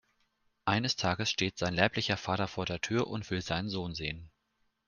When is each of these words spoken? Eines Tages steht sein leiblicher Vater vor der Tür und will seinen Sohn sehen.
Eines 0.65 0.95
Tages 0.95 1.29
steht 1.29 1.59
sein 1.59 1.75
leiblicher 1.75 2.17
Vater 2.17 2.47
vor 2.47 2.65
der 2.65 2.81
Tür 2.81 3.05
und 3.05 3.29
will 3.29 3.43
seinen 3.43 3.69
Sohn 3.69 3.93
sehen. 3.93 4.31